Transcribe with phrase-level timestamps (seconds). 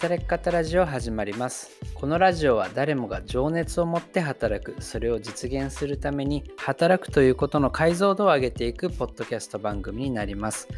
[0.00, 1.78] 働き方ラジオ始まります。
[1.92, 4.74] このラジオは誰もが情熱を持って働く。
[4.80, 10.68] それを実現するために働くということの解像度を上げていくポッドキャスト番組になります。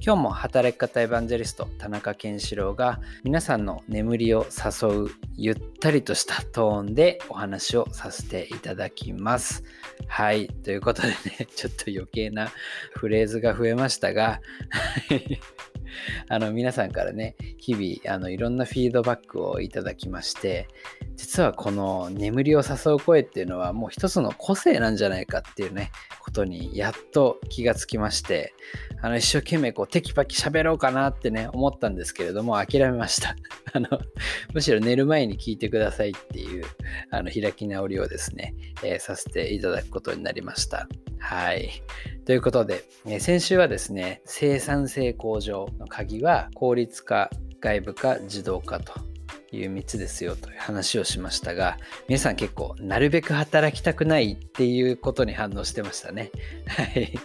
[0.00, 9.64] 今日も働き方エヴァンジェリスト田中健志郎が皆さんの眠りを誘うゆったりとしたトーンでお話をさせていただきます。
[10.06, 10.46] はい。
[10.46, 12.52] ということでねちょっと余計な
[12.94, 14.40] フレーズが増えましたが。
[16.28, 20.68] あの皆さんからね日々あのいろんなフィードバックをいただきまして
[21.16, 25.90] 実はこの眠りを誘う声っていうのはもう一つの個性なんじゃないかっていうね
[26.20, 28.52] ことにやっと気がつきまして
[29.00, 33.36] あの一生懸命こうテキパキ喋ろうかなってね思ったんですけれども諦めました。
[33.72, 33.88] あの
[34.54, 36.64] むしろ寝る前に聞いてくださいっていう
[37.10, 40.88] あの開き直りをですね、えー、させていただくことになりました。
[41.18, 41.82] はい。
[42.28, 48.92] ということで、え先週はですね生産性向上の鍵は効率化外部化自動化と
[49.50, 56.30] いう3つですよという話をしましたが皆さん結構なるべく働きたくないっていうことに反応してましたね。
[56.66, 57.18] はい。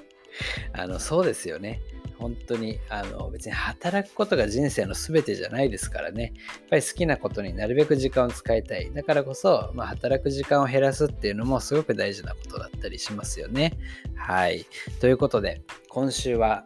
[0.71, 1.81] あのそうですよね。
[2.23, 6.23] 本当にあの別に働くことが人生の全てじゃないですからね。
[6.23, 8.93] やっぱり好きなことになるべく時間を使いたい。
[8.93, 13.77] だからこそ、まあ、働く時間を減らすっていうのもすごく大事なことだったりしますよね。
[14.15, 14.65] はい。
[15.01, 16.65] ということで今週は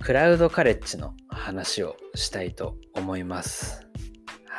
[0.00, 3.83] クラウドカレッジの話をしたいと思います。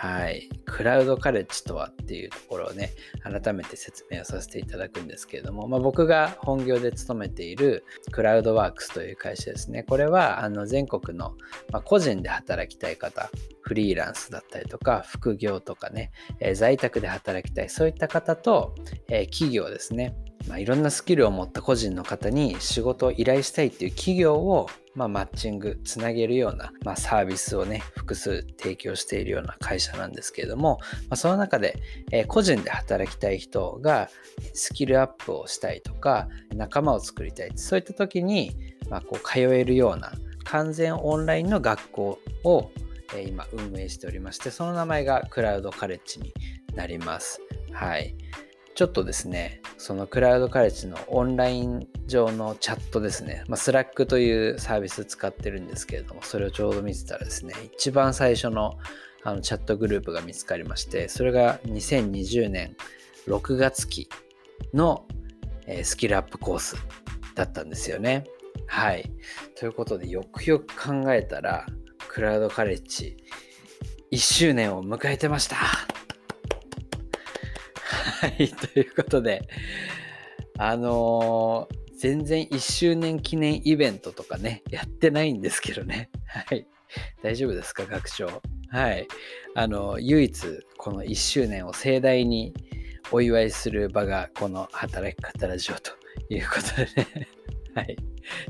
[0.06, 0.48] はい。
[0.66, 2.92] クラウドカレッジとはっていうところをね、
[3.24, 9.82] 改めて説明をさせていただくんですけれども、まあ、僕が本業で勤めているクラウドワークスという会社ですね。
[9.82, 11.34] これはあの全国の、
[11.72, 13.32] まあ、個人で働きたい方、
[13.62, 18.76] フリーランスだったりとか、副業とかね、えー、在宅で働きたい、そういった方と、
[19.08, 20.16] えー、企業ですね。
[20.48, 30.80] まあ、いろんなスキルを持った個人の方に仕事を依頼したいっていう企業を、まあ、マッチングつなげるような、まあ、サービスをね複数提供しているような会社なんですけれども、
[31.10, 31.80] まあ、その中で、
[32.12, 34.10] えー、個人で働きたい人が
[34.54, 38.56] スキルアップをしたいとか仲間を作りたいそういった時に、
[38.90, 40.14] まあ、こう通えるような
[40.44, 42.72] 完全オンラインの学校を、
[43.16, 46.34] えー、今運営しておりましてその名前がクラウドカレッジに
[46.76, 47.42] なります。
[47.72, 48.16] はい。
[48.76, 58.78] ちょっとですね、そのクラウドカレッジのオンライン上のチャットですね、まあ、 Slack というサービス使ってるんですけれども、それをちょうど見てたらですね、一番最初の
[59.24, 62.76] あのチャットグループが見つかりまして、それが2020年
[63.28, 64.08] 6月期
[64.74, 65.08] の、
[65.84, 66.76] スキルアップコース
[67.34, 68.26] だったんですよね。
[68.68, 69.12] はい。
[69.56, 71.66] ということで、よくよく考えたら、
[72.08, 73.18] クラウドカレッジ
[74.12, 75.58] 1周年を迎えてました。
[78.26, 79.48] はい、ということで、
[80.58, 86.10] あのー、全然1周年記念イベントとかね、やってないんですけどね。
[86.26, 86.66] はい。
[87.22, 88.42] 大丈夫ですか、学長？
[88.70, 89.08] はい。
[89.54, 90.42] あの、唯一、
[90.78, 92.56] この1周年を盛大に
[93.12, 95.92] お祝いする場が、この働き方ラジオと
[96.30, 97.28] いうことでね。
[97.76, 97.98] はい。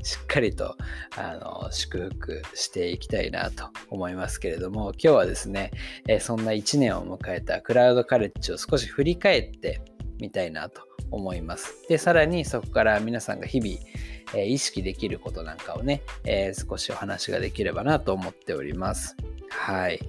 [0.04, 0.78] しっかりと、
[1.18, 5.72] あの、祝福していきたいなと思いますけれども、今日はですね、
[6.08, 9.82] えそんな1年を迎えたクラウドカレッジを少し振り返って
[10.20, 11.88] みたいなと思います。
[11.90, 13.76] で、さらにそこから皆さんが日々、
[14.36, 19.18] え意識できることなんかをね、えー、少しお話ができればなと思っております。
[19.50, 20.00] はい。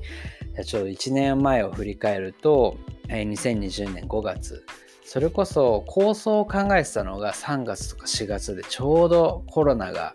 [0.62, 2.76] ちょうど1年前を振り返ると、
[3.08, 4.66] え2020年5月、
[5.06, 10.14] それこそ構想を考えてたのが3月とか4月でちょうどコロナが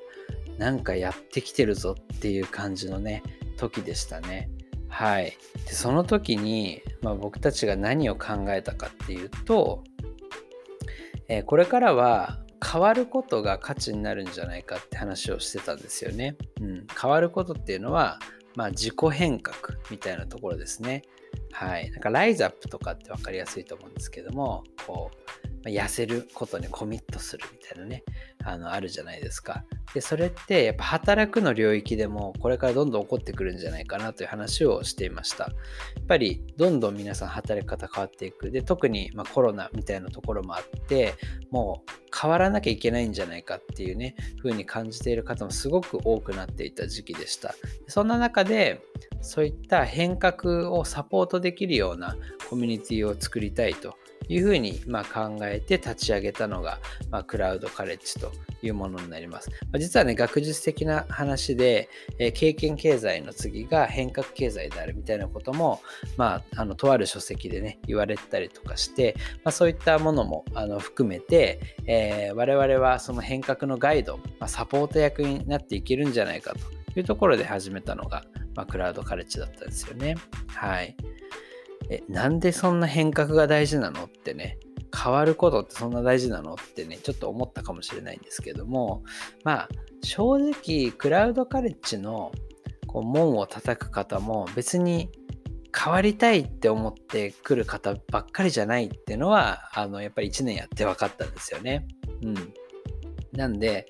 [0.58, 3.24] なんかやってきてるぞっていう感じのね
[3.56, 4.50] 時でしたね。
[4.90, 5.38] はい。
[5.66, 9.82] でその時に、まあ、僕たちが何を考えたかっていうと、
[11.30, 16.36] えー、これからは変わることが価値になるんじゃないかって話をしてたんですよね。
[16.60, 18.20] うん、変わることっていうのは、
[18.56, 19.58] まあ、自己変革
[19.90, 21.04] みたいなところですね。
[21.52, 21.92] はい。
[21.92, 25.12] なんかライズアップとかって分かりやすいと思うんですけども、こ
[25.66, 28.04] う、痩せることにコミットするみたいなね、
[28.44, 29.64] あの、あるじゃないですか。
[29.94, 35.46] で、それってやっぱ働くの領域でもこれからどんどん起こってくるんじゃないかなという話をしていました。
[35.46, 35.50] や
[36.02, 38.50] っぱりどんどん皆さん働き方変わっていく。
[38.50, 41.14] で、特にまコロナみたいなところもあって、
[41.52, 47.54] もう変わらなきゃいけないんじゃないかっていうね、風に感じている方もすごく多くなっていた時期でした。
[47.88, 48.82] そんな中で、
[49.22, 52.16] そういった変革をサポートできるような
[52.50, 53.96] コミュニティを作りたいと
[54.28, 56.80] いうふうにま考えて立ち上げたのが、
[57.10, 58.32] まあ、クラウドカレッジと
[58.62, 59.50] いうものになります。
[59.78, 61.90] 実はね、学術的な話で、
[62.20, 65.82] え、経験経済の次が変革経済であるみたいなことも、
[66.18, 78.24] まあ、あのとある書籍でね、言われたりとかして、まあ、そういったものもあの含めて、えー、我々はその変革のガイド、まあ、サポート役になっていけるんじゃないかというところで始めたのが、
[78.56, 80.16] まあ、クラウドカレッジだったんですよね。
[80.48, 80.96] はい。
[81.90, 84.58] え、なんでそんな変革が大事なのってね、
[84.96, 89.04] 変わることってそんな大事なのってね、ちょっと思ったかもしれないんですけども、
[89.44, 89.70] まあ、
[90.04, 92.32] 正直、クラウドカレッジの
[92.88, 95.10] こう門を叩く方も別に
[95.78, 101.88] 変わりたいって思ってくる方ばっかりじゃないっていうのは、あの、やっぱり1年やって分かったんですよね。
[102.24, 102.54] うん。
[103.32, 103.88] なんで、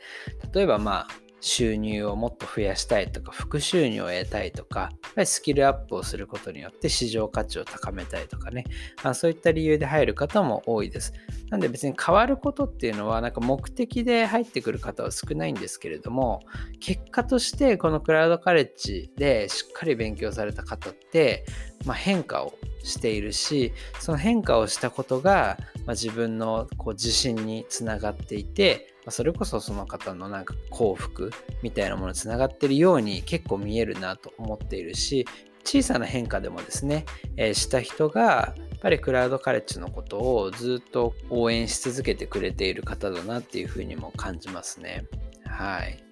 [0.54, 1.08] 例えばまあ、
[1.42, 8.64] 収入をもっと増やしたいとか、副収入を得たいとか、やっぱりスキルアップをすることによって市場価値を高めたいとかね、
[9.04, 11.14] あそういった理由で入る方も多いです。
[11.50, 16.42] なんで別に変わることっていうのは、なんか目的で入ってくる方は少ないんですけれども、
[16.80, 21.46] 結果としてこのクラウドカレッジでしっかり勉強された方って、
[21.86, 22.54] まあ、変化を
[22.84, 31.32] しているしその変化をしたことが、まあ、自分のこう自信につながっていて、ま、それこそその方のなんか幸福
[31.62, 35.26] みたいなものにつながってるように結構見えるなと思っているし
[35.64, 37.06] 小さな変化でもですね、
[37.38, 45.06] えー、した人がやっぱりクラウドカレッジのことをずっと応援し続けてくれている方だなっていうふうにも感じますね。
[45.46, 46.04] はい。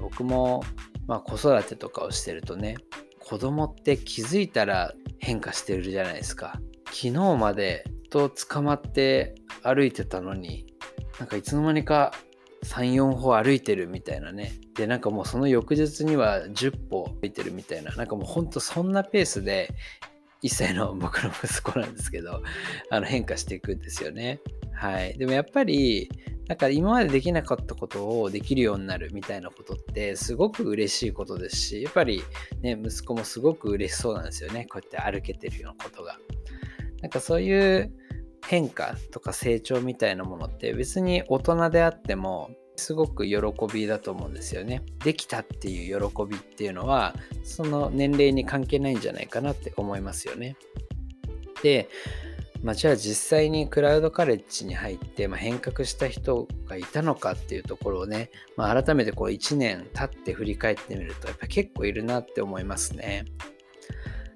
[0.00, 0.62] 僕も、
[1.06, 2.76] まあ、子育てとかをしてるとね
[3.18, 6.60] 子供って気づいたら変化してるじゃないですか。
[6.86, 10.66] 昨日までと捕まって歩いてたのに、
[11.20, 12.12] なんかいつの間にか
[12.64, 14.52] 3、4歩歩いてるみたいなね。
[14.74, 19.68] で、なんかもうその翌日には10歩歩いてるみたいな、なんかもうほんとそんなペースで、
[20.42, 22.42] 1歳の僕の息子なんですけど、
[22.90, 24.40] あの変化していくんですよね。
[24.72, 25.16] はい。
[25.18, 26.10] でもやっぱり、
[26.48, 32.22] なんか今までできなかったことをできるようになるみたいなことってすごく嬉しいことですし、やっぱり
[32.62, 34.66] ね、息子もすごく嬉しそうなんですよね。
[34.70, 36.18] こうやって歩けてるようなことが。
[37.02, 37.92] なんかそういう
[38.50, 43.36] 変化とか成長みたいなものって別に大人であってもすごく喜
[43.72, 44.82] びだと思うんですよね。
[45.04, 47.14] できたっていう喜びっていうのは
[47.44, 50.56] その年齢に関係ないんじゃないかなって思いますよね。
[51.62, 51.88] で、
[52.64, 63.26] まあ、じゃあ実際にクラウドカレッジに入って、まあ、変革した人がいたのかっていうところをね、まあ、改めてこう1年経って振り返ってみるとやっぱ結構いるなって思いますね。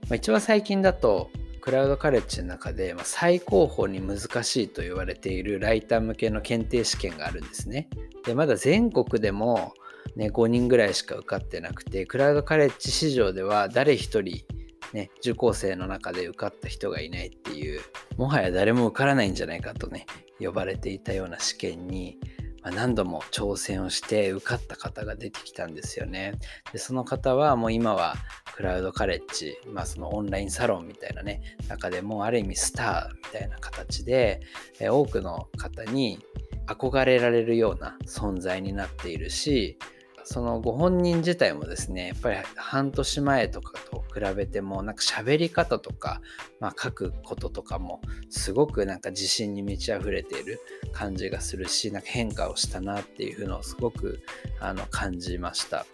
[0.02, 1.32] まあ、一番最近だと
[1.64, 7.88] クラウドカレッジの中で、まあ、最高峰に難しいと言われているライター向けの検定試験があるんですね。
[8.26, 9.72] でまだ全国でも、
[10.14, 14.44] ね、5人ぐらいしか受かってなくてクラウドカレッジ市場では誰一人
[14.92, 17.80] ね、受講生の中で受かった人がいないっていう、
[18.18, 20.04] もはや誰も受からないんじゃないかとね、
[20.38, 22.18] 呼ばれていたような試験に、
[22.64, 26.34] ま、何度も挑戦をして受かった方が出てきたんですよね。
[26.72, 28.14] で、その方はもう今は
[28.56, 34.40] クラウドカレッジ、まあそのオンラインサロンみたいなね、中でもある意味スターみたいな形で、
[34.80, 36.18] え多くの方に
[36.66, 39.78] 憧れられるような存在になっているし、
[40.24, 46.20] そのご本人自体もですね、やっぱり半年前とかと比べても、なんか喋り方とか、
[46.60, 48.00] まあ、書くこととかも、
[48.30, 50.60] すごくなんか自信に満ち溢れている
[50.92, 54.20] 感じがするし、なんか変化をしたなっていうのをすごく
[54.60, 55.86] あの感じました。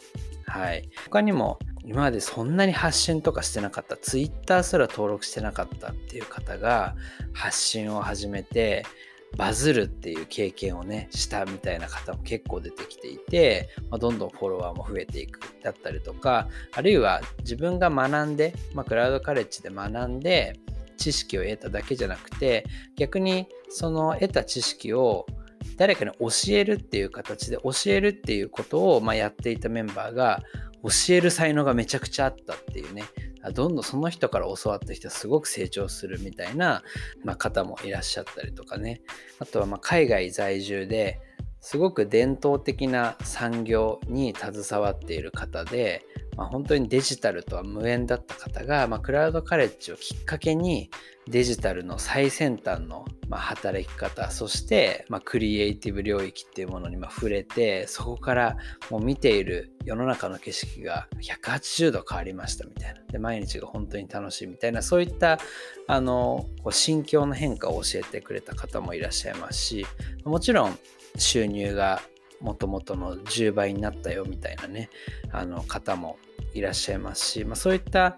[0.46, 0.88] はい。
[1.04, 6.94] 他にも、今までそんなに発信とかしてなかった、Twitter すら登録してなかったっていう方が
[7.32, 8.84] 発信を始めて、
[9.36, 20.54] バズるっていう経験をね、したみたいな方も結構出てきていて、まあ、どんどんフォロワーも増えていくだったりとか、あるいは自分が学んで、まあ、クラウドカレッジで学んで、
[20.96, 22.66] 知識を得ただけじゃなくて、
[22.96, 25.26] 逆にその得た知識を
[25.76, 30.42] 誰かに教えるっていう形で教えるっていうことをまやっていたメンバーが
[30.82, 33.04] 教える才能がめちゃくちゃあったっていうね
[33.54, 36.82] どんどんその人から教わった人はすごく成長するみたいな、
[37.24, 39.00] まあ、方もいらっしゃったりとかね。
[39.38, 41.18] あとはま海外在住で
[41.60, 46.04] すごく伝統的な産業に携わっている方で、
[46.40, 50.88] まあ、本当にデジタルとは無縁だった方が、まあ、クラウドカレッジをきっかけに
[51.28, 58.56] デジタルの最先端のま働き方そして、まクリエイティブ領域っていうものにま触れてそこから
[58.88, 63.02] もう見ている世の中の景色が180度変わりましたみたいな。
[63.12, 65.38] で毎日が本当に楽しいみたいなそういった
[65.88, 69.86] あのこう心境の変化を教えてくれた方もいらっしゃいますし
[70.24, 70.78] もちろん
[71.18, 72.00] 収入が
[72.40, 74.88] もともとの10倍になったよみたいなね
[75.30, 76.18] あの方も
[76.54, 78.16] いらっしゃいますし、まあ、そういった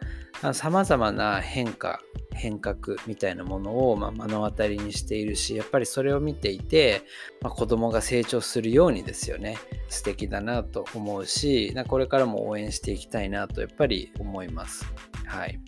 [0.52, 2.00] さまざまな変化
[2.34, 7.02] 変革みたいなものを、ま目の当たりにしているしやっぱりそれを見ていて、
[7.40, 9.58] まあ、子供が成長するようにですよね。
[9.88, 14.86] 素敵だなと思うしこれからも応援していきたいなとやっぱり思います。
[15.26, 15.60] はい。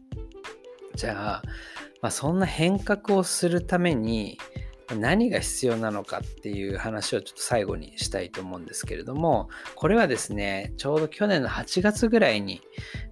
[0.96, 1.42] じゃあ、
[2.00, 4.38] まあ、そんな変革をするために
[4.92, 12.60] 何が必要なのかっていう話をちょっと最後にしたいと思うんですけれどもこれはですねちょうど去年の8月ぐらいに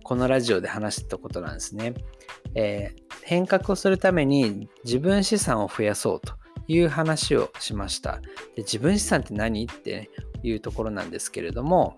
[0.02, 1.95] このラジオで話してたことなんですね、
[2.55, 6.35] えー、変革をするために自分資産を増やそうと
[6.69, 8.21] いう話をしました。
[8.55, 10.11] で自分資産って何って
[10.43, 11.97] いうところなんですけれども、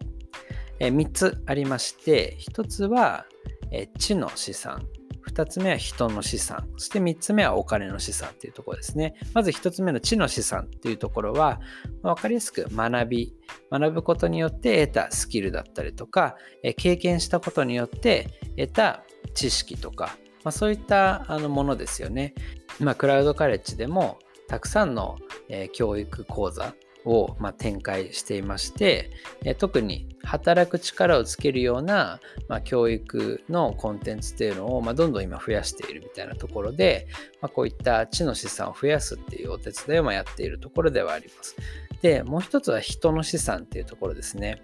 [0.79, 3.27] えー、3つありまして1つは、
[3.71, 4.87] えー、知の資産。
[5.35, 6.69] 2つ目は人の資産。
[6.77, 9.15] そして3つ目はお金の資産っていうところですね。
[9.35, 11.61] まず1つ目の知の資産っていうところは、
[12.03, 13.35] 分かりやすく学び、
[13.71, 16.37] 学ぶことによって得たスキルだったりとか、
[16.77, 19.03] 経験したことによって得た
[19.35, 22.35] 知識とか、まあ、そういったあのものですよね。
[22.79, 25.17] まあ、クラウドカレッジでもたくさんの、
[25.49, 29.11] え教育講座を、ま展開していまして、
[29.45, 37.07] え特に働く力をつけるような、ま、教育のコンテンツっていうのを、ま、どんどん今増やしているみたいなところで、
[37.41, 41.57] ま、こういった知の資産を増やすっていうお手伝いをまやっているところではあります。
[42.03, 44.63] で、もう一つは人の資産っていうところですね。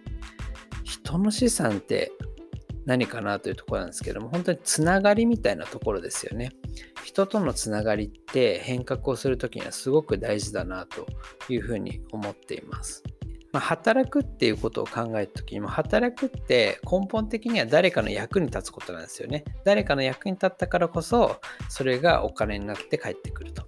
[0.85, 2.13] 人の資産って
[2.87, 6.53] 何かなというところなんですけども、本当につながりみたいなところですよね。
[7.05, 11.07] 人とのつながりって変革をするときにはすごく大事だなと
[11.53, 13.03] いうふうに思っています。
[13.53, 19.45] まあ、働くっていうことを考えた時にも働くって根本的には誰かの役に立つことなんですよね。
[19.65, 23.65] 誰かの役に立ったからこそそれがお金になって帰ってくると。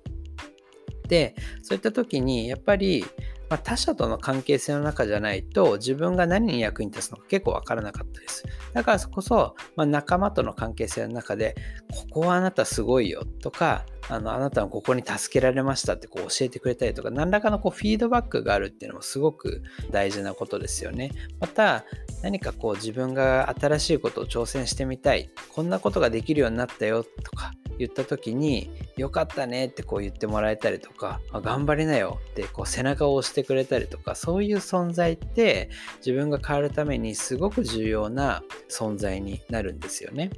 [1.08, 3.04] でそういった時にやっぱり
[3.52, 8.44] まあ、他者との関係性の中じゃないと自分が何に役に立つのか結構わからなかったです。
[8.72, 11.54] だからこそ、まあ、仲間との関係性の中で
[11.92, 21.10] ここはあなたすごいよとかあのあなたはここに助けられましたってこう教えてくれたりとか何らかのこうフィードバックがあるっていうのもすごく大事なことですよね。
[21.40, 21.84] また
[22.22, 40.30] 何かこう自分が新しいことを挑戦してみたいこんなことができるようになったよとか言った時によかったねってこう言ってもらえたりとか頑張りなよってこう背中を押してくれたりとかそういう存在って自分が変わるためにすごく重要な存在になるんですよね。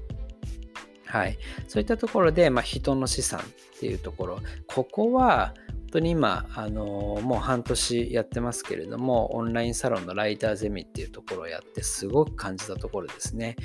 [1.14, 3.42] はい、そういったところで、まあ、人の資産っ
[3.78, 4.40] ていうところ。
[4.66, 13.46] ここは本当に今、あの、もう半年やってますけれどもオンラインサロンのライターゼミっていうところをやってすごく感じたところですね。
[13.46, 13.56] やっ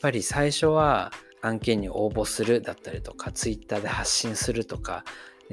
[0.00, 5.04] ぱり最初は案件に応募するだったりとか、ツイッターで発信するとか、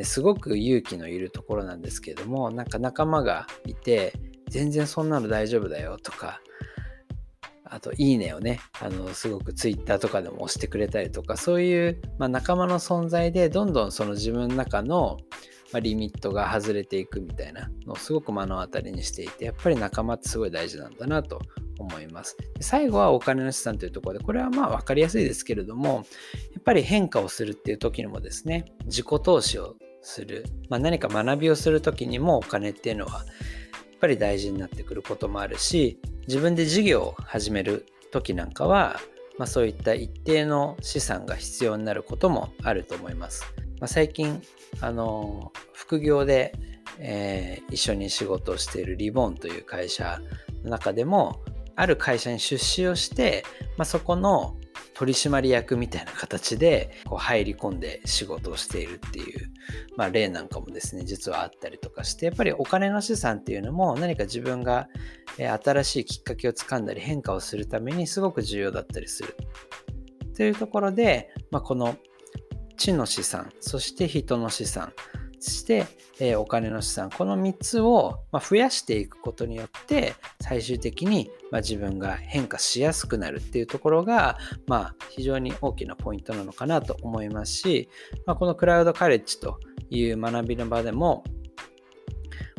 [0.03, 4.13] すごく勇気のいるところなんですけれども、なんか仲間がいて、
[4.47, 6.39] 全然そんなの大丈夫だよとか、
[7.73, 15.17] あと、いいねをね、あの、すごくツイッターとかでも押してくれたりとか、そういう、まあ、仲間の存在で、どんどんその自分の中の、
[15.71, 21.39] まあ、リミットが外れていくみたいなのをすごく目の当たりにしていて、やっぱり仲間ってすごい大事なんだなと
[21.79, 22.35] 思います。
[22.57, 26.03] で最後はお金の資産というところで、これはまあ分かりやすいですけれども、
[26.53, 33.25] やっぱり変化をするっていう時にもですね、自己投資をする、まあ、何か学びをする時にもお金っていうのは、やっ
[34.01, 38.99] ぱり大事になってくることもあるし、自分で事業を始める時なんかは、
[39.37, 43.45] まあ、そういった一定の資産が必要になることもあると思います。
[43.79, 44.41] まあ、最近、
[44.79, 46.53] あの、副業で、
[46.99, 50.19] えー、一緒に仕事をしているリボンという会社
[50.63, 51.41] の中でも、
[51.75, 53.43] ある会社に出資をして、
[53.77, 54.57] まあ、そこの
[55.01, 59.49] 取締役みたいな形でこう入り込んで仕事をしているっていう、
[59.97, 64.89] まあ、例なんかもですね実はあったりとかしてやっぱりお金の資産っていうのも何か自分が
[65.63, 69.35] 新しいきっかけをつかんだり変化をするためにすごく重要だったりする。
[70.37, 71.97] というところで、まあ、この
[72.77, 74.93] 知の資産そして人の資産
[75.49, 75.87] して、
[76.19, 87.89] えー、お金の資産この3つを、まあ、増やしていくことによって最終的に、まあ、自分が変化しやすくなるっていうところが、まあ、非常に大きなポイントなのかなと思いますし、
[88.25, 91.23] まあ、このクラウドカレッジという学びの場でも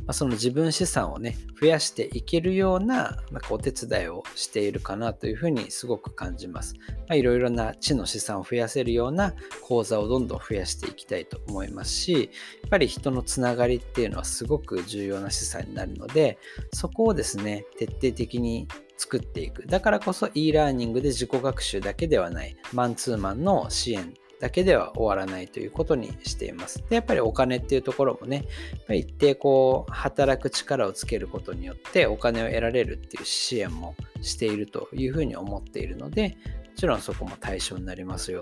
[0.06, 6.74] まその自分資産をね、増やしていけるようななんかお手伝いをしているかなというふうにすごく感じます。
[7.08, 12.18] まいろいろな知の資産を増やせるような講座をどんどん増やしていきたいと思いますし、や
[12.66, 16.38] っぱり人のつながりっていうのはすごく重要な資産になるので、
[16.72, 18.66] そこをですね、徹底的に
[18.96, 19.66] 作っていく。
[19.66, 26.82] だからこそ e ラーニングで自己学習だけではない、マンツーマンの支援だけでは終わらないということにしています。
[26.90, 28.44] で、やっぱりお金っていうところもね、
[28.90, 36.34] 一定こう、働く力をつけることによってお金を得られるっていう支援もしているというふうに思っているので、も
[36.74, 38.40] ちろんそこも対象になりますよ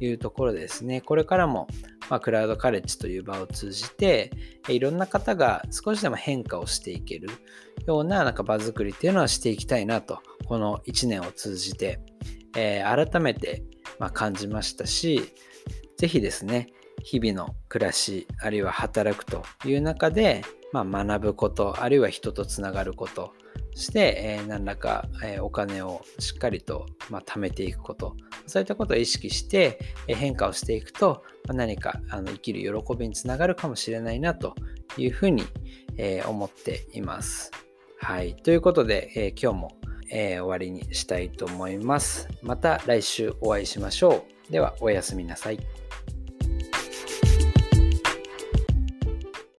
[0.00, 1.68] というところですね、これからも、
[2.10, 4.32] まあ、クラウドカレッジという場を通じて、
[4.68, 7.28] いろんな方が少しでも変化をしていける
[7.86, 12.00] ようななんか場作りっていうのはしていきたいなと、この1年を通じて、
[12.56, 13.62] えー、改めて
[13.98, 15.32] ま感じましたし、
[15.96, 16.68] ぜひですね、
[17.02, 23.32] 日々の暮らしあるいは働くという中で、まあ、学ぶことあるいは人とつながること
[23.74, 29.78] して、えー、何らか、えー、お金をしっかりと、まあ、貯めていくことそういったことを意識して、
[30.08, 34.54] えー、変化をしていくと、まあ、何かあの生きる喜びにつながるかもしれないなと
[34.96, 35.44] いうふうに、
[35.96, 37.50] え、思っています。
[38.00, 38.36] はい。
[38.36, 39.72] ということで、え、今日も、
[40.10, 42.28] えー、終わりにしたいと思います。
[42.42, 44.52] また来週お会いしましょう。
[44.52, 45.58] では、おやすみなさい。